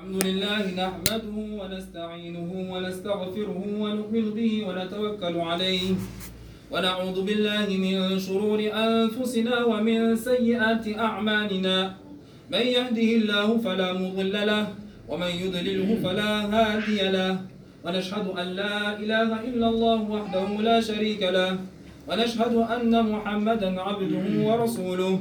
[0.00, 5.92] الحمد لله نحمده ونستعينه ونستغفره ونؤمن به ونتوكل عليه.
[6.72, 11.76] ونعوذ بالله من شرور أنفسنا ومن سيئات أعمالنا.
[12.48, 14.64] من يهده الله فلا مضل له
[15.08, 17.32] ومن يضلله فلا هادي له.
[17.84, 21.60] ونشهد أن لا إله إلا الله وحده لا شريك له.
[22.08, 25.14] ونشهد أن محمدا عبده ورسوله.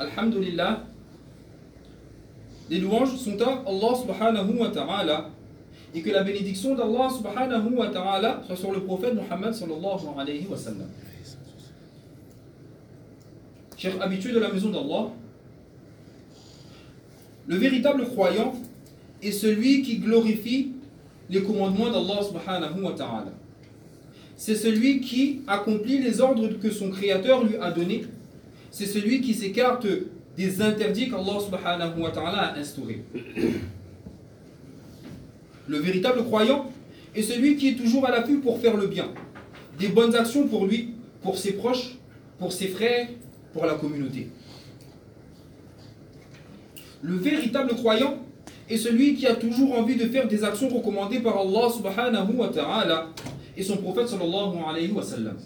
[0.00, 0.91] الحمد لله
[2.70, 5.30] Les louanges sont à Allah subhanahu wa ta'ala
[5.94, 10.46] et que la bénédiction d'Allah subhanahu wa ta'ala soit sur le prophète Muhammad sallallahu alayhi
[10.46, 10.88] wa sallam.
[13.76, 15.10] Chers habitués de la maison d'Allah,
[17.46, 18.54] le véritable croyant
[19.22, 20.72] est celui qui glorifie
[21.28, 23.32] les commandements d'Allah subhanahu wa ta'ala.
[24.36, 28.06] C'est celui qui accomplit les ordres que son créateur lui a donnés.
[28.70, 29.86] C'est celui qui s'écarte
[30.36, 33.04] des interdits qu'Allah subhanahu wa ta'ala a instaurés.
[35.68, 36.70] Le véritable croyant
[37.14, 39.08] est celui qui est toujours à l'affût pour faire le bien,
[39.78, 41.96] des bonnes actions pour lui, pour ses proches,
[42.38, 43.08] pour ses frères,
[43.52, 44.28] pour la communauté.
[47.02, 48.18] Le véritable croyant
[48.70, 52.48] est celui qui a toujours envie de faire des actions recommandées par Allah subhanahu wa
[52.48, 53.08] ta'ala
[53.56, 55.36] et son prophète sallallahu alayhi wa sallam.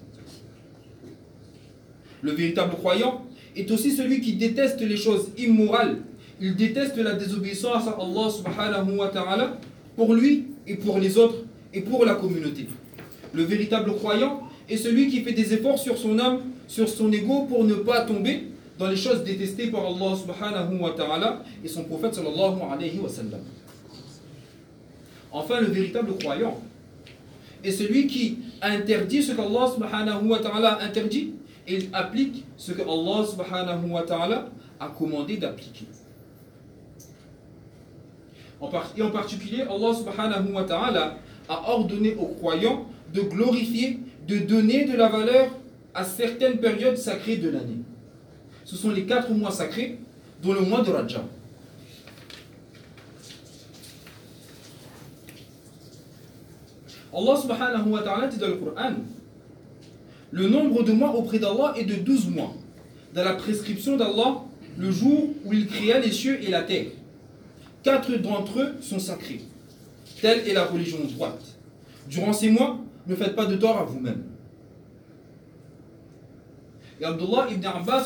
[2.23, 3.27] Le véritable croyant
[3.57, 5.99] est aussi celui qui déteste les choses immorales.
[6.41, 9.59] Il déteste la désobéissance à Allah subhanahu wa ta'ala
[9.97, 12.67] pour lui et pour les autres et pour la communauté.
[13.33, 17.45] Le véritable croyant est celui qui fait des efforts sur son âme, sur son ego
[17.49, 18.45] pour ne pas tomber
[18.79, 23.09] dans les choses détestées par Allah subhanahu wa ta'ala et son prophète sallallahu alayhi wa
[23.09, 23.41] sallam.
[25.33, 26.61] Enfin, le véritable croyant
[27.65, 31.33] est celui qui interdit ce qu'Allah subhanahu wa ta'ala interdit
[31.67, 35.87] il applique ce que Allah subhanahu wa ta'ala a commandé d'appliquer.
[38.97, 41.17] Et en particulier, Allah subhanahu wa ta'ala
[41.49, 45.51] a ordonné aux croyants de glorifier, de donner de la valeur
[45.95, 47.79] à certaines périodes sacrées de l'année.
[48.65, 49.99] Ce sont les quatre mois sacrés,
[50.43, 51.25] dont le mois de Rajab.
[57.15, 58.95] Allah subhanahu wa ta'ala dit dans le Coran
[60.37, 62.53] le nombre de mois auprès d'Allah est de 12 mois.
[63.15, 64.43] Dans la prescription d'Allah,
[64.77, 66.89] le jour où il créa les cieux et la terre.
[67.83, 69.41] Quatre d'entre eux sont sacrés.
[70.21, 71.43] Telle est la religion droite.
[72.11, 74.25] Durant ces mois, ne faites pas de tort à vous-même.
[77.01, 78.05] Et Abdullah ibn Abbas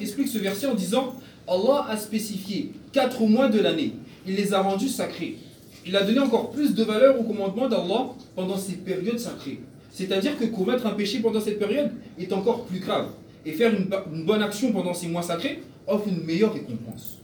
[0.00, 1.14] explique ce verset en disant
[1.46, 3.92] Allah a spécifié quatre mois de l'année.
[4.26, 5.36] Il les a rendus sacrés.
[5.84, 9.60] Il a donné encore plus de valeur au commandement d'Allah pendant ces périodes sacrées.
[9.92, 13.08] C'est-à-dire que commettre un péché pendant cette période est encore plus grave.
[13.44, 17.18] Et faire une, bonne action pendant ces mois sacrés offre une meilleure récompense.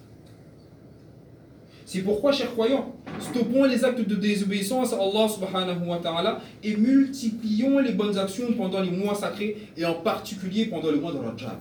[1.86, 6.76] C'est pourquoi, chers croyants, stoppons les actes de désobéissance à Allah subhanahu wa ta'ala et
[6.76, 11.18] multiplions les bonnes actions pendant les mois sacrés et en particulier pendant le mois de
[11.18, 11.58] Rajab.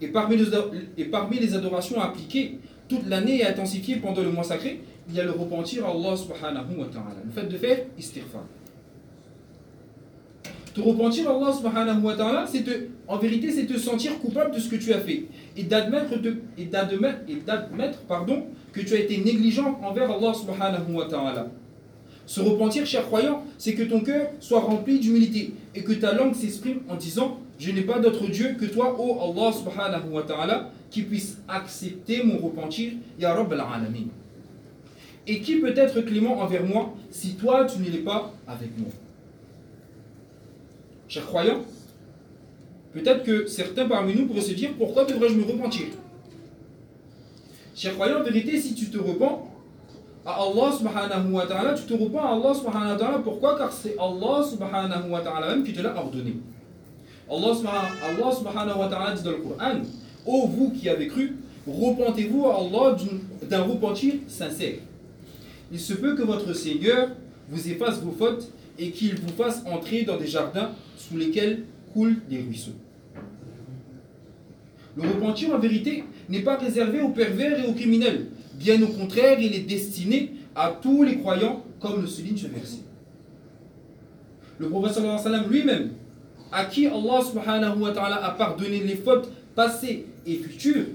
[0.00, 0.46] Et parmi les,
[0.98, 2.58] et parmi les adorations appliquées
[2.88, 6.16] toute l'année et intensifiées pendant le mois sacré, il y a le repentir à Allah
[6.16, 7.22] subhanahu wa ta'ala.
[7.24, 8.42] Le fait de faire istighfar.
[10.74, 12.64] Te repentir Allah subhanahu wa ta'ala, c'est
[13.06, 15.26] en vérité, c'est te sentir coupable de ce que tu as fait
[15.56, 16.20] et d'admettre
[18.72, 21.46] que tu as été négligent envers Allah subhanahu wa ta'ala.
[22.26, 26.34] Se repentir, cher croyant, c'est que ton cœur soit rempli d'humilité et que ta langue
[26.34, 30.70] s'exprime en disant Je n'ai pas d'autre Dieu que toi, ô Allah subhanahu wa ta'ala,
[30.90, 34.08] qui puisse accepter mon repentir, Ya Rabb al-Alamin.
[35.28, 38.88] Et qui peut être clément envers moi si toi tu n'es pas avec moi?
[41.14, 41.60] Chers croyants,
[42.92, 45.86] peut-être que certains parmi nous pourraient se dire pourquoi devrais-je me repentir?
[47.76, 49.48] Chers croyants, en vérité, si tu te repens
[50.26, 53.18] à Allah subhanahu wa ta'ala, tu te repens à Allah subhanahu wa ta'ala.
[53.20, 53.56] Pourquoi?
[53.56, 56.34] Car c'est Allah subhanahu wa ta'ala qui te l'a ordonné.
[57.30, 59.82] Allah subhanahu wa ta'ala dit dans le Coran
[60.26, 62.96] Ô vous qui avez cru, repentez-vous à Allah
[63.48, 64.78] d'un repentir sincère.
[65.70, 67.10] Il se peut que votre Seigneur
[67.48, 72.16] vous efface vos fautes et qu'il vous fasse entrer dans des jardins sous lesquels coulent
[72.28, 72.72] des ruisseaux.
[74.96, 78.26] Le repentir, en vérité, n'est pas réservé aux pervers et aux criminels.
[78.54, 82.78] Bien au contraire, il est destiné à tous les croyants, comme le souligne ce verset.
[84.58, 85.02] Le prophète
[85.50, 85.90] lui-même,
[86.52, 90.86] à qui Allah subhanahu wa ta'ala a pardonné les fautes passées et futures,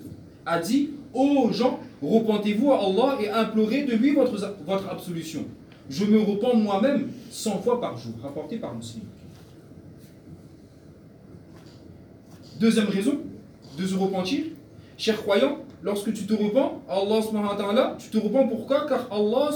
[0.46, 5.46] a dit Ô gens, repentez-vous à Allah et implorez de lui votre, votre absolution.
[5.90, 9.04] Je me repens moi-même 100 fois par jour, rapporté par Muslim.
[12.60, 13.20] Deuxième raison
[13.78, 14.44] de se repentir,
[14.98, 18.86] chers croyants, lorsque tu te repens, Allah ta'ala, tu te repens pourquoi?
[18.86, 19.50] Car Allah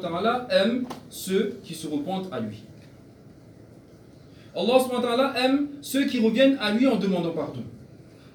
[0.00, 2.62] ta'ala aime ceux qui se repentent à lui.
[4.54, 7.62] Allah aime ceux qui reviennent à lui en demandant pardon.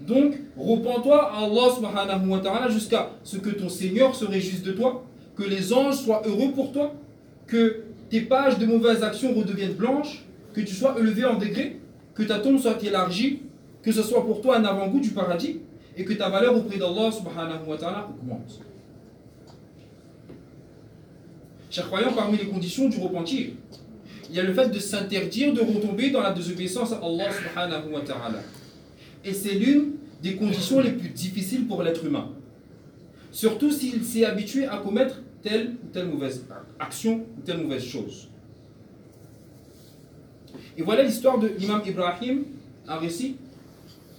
[0.02, 4.72] Donc, repens-toi à Allah subhanahu wa ta'ala jusqu'à ce que ton Seigneur se réjouisse de
[4.72, 5.04] toi,
[5.36, 6.94] que les anges soient heureux pour toi,
[7.48, 11.80] que tes pages de mauvaises actions redeviennent blanches, que tu sois élevé en degré,
[12.14, 13.42] que ta tombe soit élargie,
[13.84, 15.60] que ce soit pour toi un avant-goût du paradis,
[15.98, 18.60] et que ta valeur auprès d'Allah subhanahu wa ta'ala augmente.
[21.70, 23.50] Chers croyants, parmi les conditions du repentir,
[24.30, 27.94] il y a le fait de s'interdire de retomber dans la désobéissance à Allah subhanahu
[27.94, 28.42] wa ta'ala.
[29.24, 32.30] Et c'est l'une des conditions les plus difficiles pour l'être humain.
[33.32, 36.44] Surtout s'il s'est habitué à commettre telle ou telle mauvaise
[36.80, 38.30] action ou telle mauvaise chose.
[40.76, 42.46] Et voilà l'histoire de l'imam Ibrahim,
[42.88, 43.36] un récit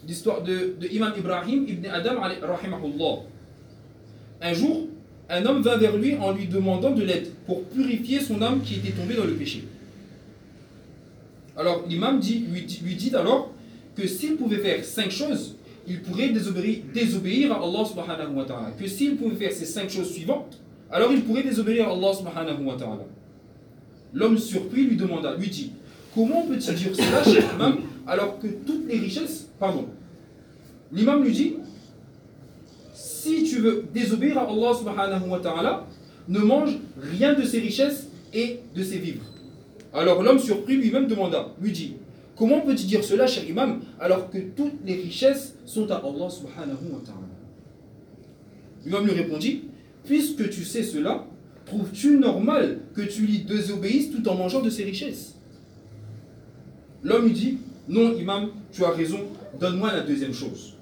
[0.07, 3.23] l'histoire de, de, Imam Ibrahim ibn Adam rahimahullah.
[4.41, 4.87] Un jour,
[5.29, 8.77] un homme vint vers lui en lui demandant de l'aide pour purifier son âme qui
[8.77, 9.65] était tombée dans le péché.
[11.57, 13.51] Alors l'imam lui, dit alors
[13.97, 15.57] que s'il pouvait faire cinq choses,
[15.89, 18.73] il pourrait désobéir, désobéir à Allah subhanahu wa ta'ala.
[18.79, 20.59] Que s'il pouvait faire ces cinq choses suivantes,
[20.91, 23.05] alors il pourrait désobéir à Allah subhanahu wa ta'ala.
[24.15, 25.73] L'homme surpris lui demanda, lui dit,
[26.15, 29.87] comment peut-il dire cela, chez l'imam, alors que toutes les richesses, pardon,
[30.93, 31.55] l'imam lui dit,
[32.95, 35.87] si tu veux désobéir à Allah subhanahu wa ta'ala,
[36.29, 39.25] ne mange rien de ses richesses et de ses vivres.
[39.93, 41.95] Alors l'homme surpris lui-même demanda, lui dit,
[42.37, 46.93] comment peux-tu dire cela, cher imam, alors que toutes les richesses sont à Allah subhanahu
[46.93, 47.27] wa ta'ala
[48.85, 49.65] L'imam lui répondit,
[50.07, 51.27] puisque tu sais cela,
[51.67, 55.35] trouves-tu normal que tu lui désobéisses tout en mangeant de ses richesses?
[57.03, 57.59] L'homme dit,
[57.89, 59.21] non, imam, tu as raison,
[59.61, 60.75] donne-moi la deuxième chose.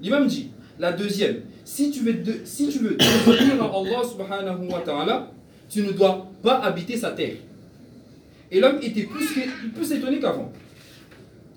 [0.00, 5.30] L'imam dit, la deuxième, si tu veux, de, si à Allah subhanahu wa ta'ala,
[5.68, 7.36] tu ne dois pas habiter sa terre.
[8.50, 9.26] Et l'homme était plus,
[9.74, 10.52] plus étonné qu'avant.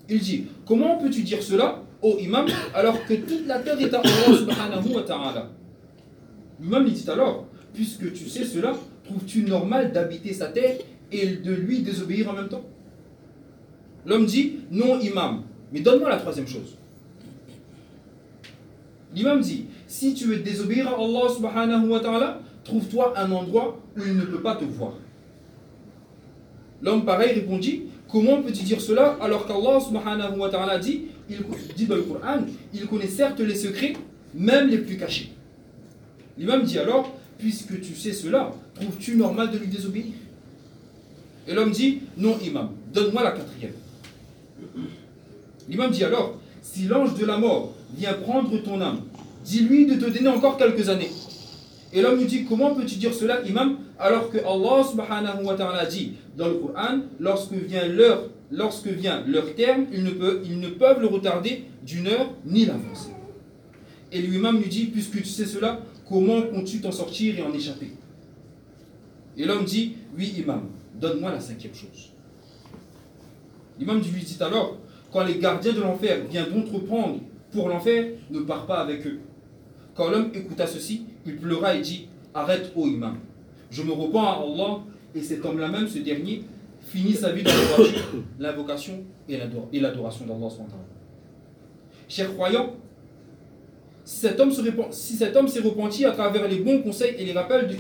[0.10, 4.00] Il dit, comment peux-tu dire cela, ô imam, alors que toute la terre est à
[4.00, 5.50] Allah subhanahu wa ta'ala?
[6.60, 8.74] Lui dit alors, puisque tu sais cela,
[9.04, 10.78] trouves-tu normal d'habiter sa terre
[11.12, 12.66] et de lui désobéir en même temps?
[14.06, 16.78] L'homme dit, non imam, mais donne-moi la troisième chose.
[19.14, 24.02] L'imam dit, si tu veux désobéir à Allah subhanahu wa ta'ala, trouve-toi un endroit où
[24.06, 24.94] il ne peut pas te voir.
[26.82, 31.38] L'homme pareil répondit, comment peux-tu dire cela alors qu'Allah subhanahu wa ta'ala dit, il
[31.76, 32.40] dit dans le Coran,
[32.74, 33.94] il connaît certes les secrets,
[34.34, 35.32] même les plus cachés.
[36.38, 40.14] L'imam dit alors, puisque tu sais cela, trouves-tu normal de lui désobéir?
[41.48, 43.74] Et l'homme dit, non imam, donne-moi la quatrième.
[45.70, 49.02] L'imam dit alors, si l'ange de la mort vient prendre ton âme,
[49.46, 51.12] dis-lui de te donner encore quelques années.
[51.94, 55.86] Et l'homme lui dit, comment peux-tu dire cela, imam, alors que Allah subhanahu wa ta'ala
[55.86, 57.88] dit dans le Coran, lorsque vient
[59.26, 63.12] leur terme, ils ne, peuvent, ils ne peuvent le retarder d'une heure ni l'avancer.
[64.12, 65.80] Et l'imam lui dit, puisque tu sais cela,
[66.10, 67.92] comment comptes-tu t'en sortir et en échapper?
[69.38, 70.64] Et l'homme dit, oui imam,
[70.96, 72.12] donne-moi la cinquième chose.
[73.80, 74.78] L'imam lui dit alors,
[75.12, 76.76] quand les gardiens de l'enfer viendront te
[77.52, 79.20] pour l'enfer, ne pars pas avec eux.
[79.96, 83.18] Quand l'homme écouta ceci, il pleura et dit Arrête, ô imam,
[83.72, 84.80] je me repens à Allah,
[85.16, 86.44] et cet homme-là même, ce dernier,
[86.82, 87.52] finit sa vie dans
[88.40, 89.38] l'invocation et
[89.80, 90.48] l'adoration d'Allah.
[92.08, 92.76] Chers croyants,
[94.08, 94.22] si
[95.18, 97.74] cet homme s'est repenti à travers les bons conseils et les rappels de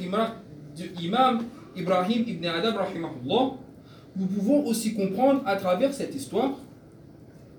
[0.99, 1.39] l'imam
[1.73, 2.73] Ibrahim ibn Adam,
[4.13, 6.51] nous pouvons aussi comprendre à travers cette histoire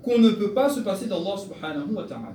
[0.02, 2.34] qu'on ne peut pas se passer d'Allah subhanahu wa ta'ala.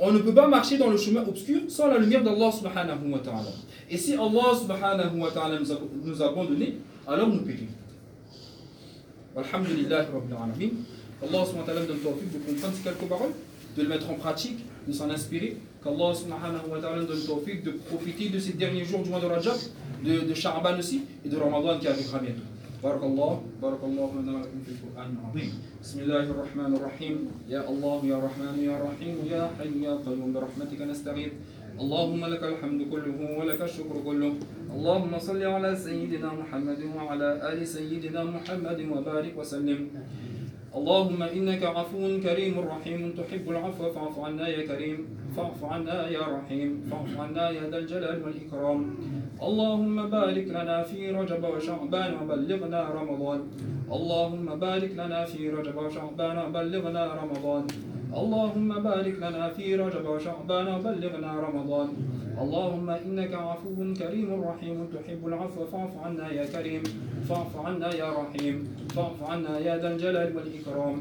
[0.00, 3.20] On ne peut pas marcher dans le chemin obscur sans la lumière d'Allah subhanahu wa
[3.20, 3.52] ta'ala.
[3.88, 5.66] Et si Allah subhanahu wa ta'ala nous
[6.04, 7.66] nous a abandonnés, alors nous périssons.
[9.36, 10.00] Alhamdulillah.
[10.00, 10.08] Allah
[11.22, 13.32] subhanahu wa ta'ala donne tawfiq de comprendre ces quelques paroles,
[13.76, 15.57] de le mettre en pratique, de s'en inspirer.
[15.83, 19.27] Qu'Allah subhanahu wa ta'ala donne tawfiq de profiter de ces derniers jours du mois de
[19.27, 19.55] Rajab,
[20.03, 22.43] de, de Sha'ban aussi, et de Ramadan qui arrivera bientôt.
[22.83, 25.51] بارك الله بارك الله لنا ولكم في القرآن العظيم
[25.81, 27.15] بسم الله الرحمن الرحيم
[27.49, 31.31] يا الله يا رحمن يا رحيم يا حي يا قيوم برحمتك نستغيث
[31.81, 34.33] اللهم لك الحمد كله ولك الشكر كله
[34.69, 39.79] اللهم صل على سيدنا محمد وعلى آل سيدنا محمد وبارك وسلم
[40.78, 44.98] اللهم إنك عفو كريم رحيم تحب العفو فاعف عنا يا كريم
[45.36, 48.80] فاعف عنا يا رحيم فاعف عنا يا ذا الجلال والإكرام.
[49.48, 53.40] اللهم بارك لنا في رجب وشعبان وبلغنا رمضان.
[53.96, 57.64] اللهم بارك لنا في رجب وشعبان وبلغنا رمضان.
[58.20, 61.88] اللهم بارك لنا في رجب وشعبان وبلغنا رمضان.
[62.42, 66.82] اللهم إنك عفو كريم رحيم تحب العفو فاعف عنا يا كريم
[67.28, 68.56] فاعف عنا يا رحيم
[68.94, 70.96] فاعف عنا يا ذا الجلال والإكرام.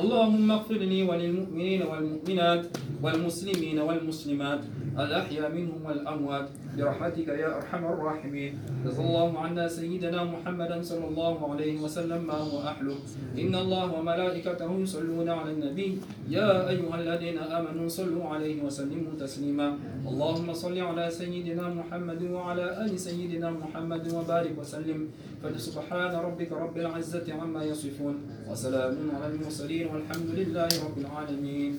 [0.00, 2.64] اللهم اغفر لي وللمؤمنين والمؤمنات
[3.02, 4.62] والمسلمين والمسلمات.
[4.98, 6.48] الأحياء منهم والأموات.
[6.76, 8.52] برحمتك يا أرحم الراحمين.
[8.84, 12.94] جزا الله عنا سيدنا محمدا صلى الله عليه وسلم ما هو أحلى
[13.38, 15.98] إن الله وملائكته يصلون على النبي.
[16.28, 19.78] يا أيها الذين آمنوا صلوا عليه وسلموا تسليما.
[20.08, 25.08] اللهم صل على سيدنا محمد وعلى آل سيدنا محمد وبارك وسلم.
[25.42, 28.14] فسبحان ربك رب العزة عما يصفون.
[28.48, 31.72] وسلام على المرسلين والحمد لله رب العالمين.